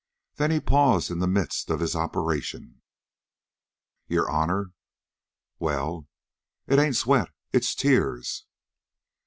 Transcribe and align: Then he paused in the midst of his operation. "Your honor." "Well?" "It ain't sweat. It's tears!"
Then 0.37 0.49
he 0.49 0.59
paused 0.59 1.11
in 1.11 1.19
the 1.19 1.27
midst 1.27 1.69
of 1.69 1.79
his 1.79 1.95
operation. 1.95 2.81
"Your 4.07 4.27
honor." 4.31 4.71
"Well?" 5.59 6.07
"It 6.65 6.79
ain't 6.79 6.95
sweat. 6.95 7.29
It's 7.53 7.75
tears!" 7.75 8.47